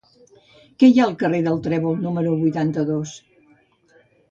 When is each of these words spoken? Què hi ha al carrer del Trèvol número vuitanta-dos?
Què 0.83 0.89
hi 0.91 0.95
ha 1.01 1.03
al 1.07 1.13
carrer 1.25 1.41
del 1.49 1.61
Trèvol 1.69 2.01
número 2.07 2.33
vuitanta-dos? 2.41 3.15